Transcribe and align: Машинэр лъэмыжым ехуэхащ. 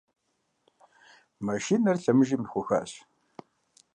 Машинэр 1.45 1.97
лъэмыжым 2.03 2.41
ехуэхащ. 2.45 2.91